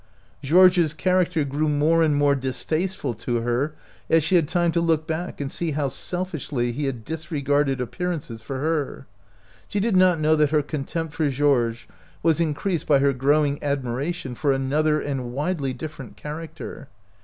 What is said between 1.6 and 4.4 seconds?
more and more dis tasteful to her as she